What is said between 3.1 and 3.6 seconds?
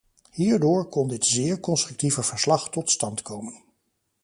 komen.